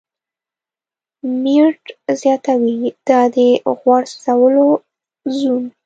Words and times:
میرټ 1.41 1.81
زیاتوي، 2.21 2.75
دا 3.07 3.21
د 3.35 3.37
"غوړ 3.77 4.01
سوځولو 4.23 4.67
زون 5.37 5.63